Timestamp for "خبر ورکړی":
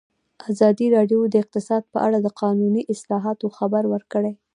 3.57-4.33